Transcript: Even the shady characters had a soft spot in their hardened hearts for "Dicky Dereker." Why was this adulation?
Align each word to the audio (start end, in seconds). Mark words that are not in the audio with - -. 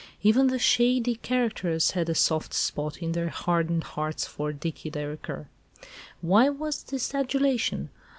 Even 0.23 0.47
the 0.47 0.57
shady 0.57 1.13
characters 1.13 1.91
had 1.91 2.09
a 2.09 2.15
soft 2.15 2.55
spot 2.55 3.03
in 3.03 3.11
their 3.11 3.29
hardened 3.29 3.83
hearts 3.83 4.25
for 4.25 4.51
"Dicky 4.51 4.89
Dereker." 4.89 5.45
Why 6.21 6.49
was 6.49 6.81
this 6.81 7.13
adulation? 7.13 7.91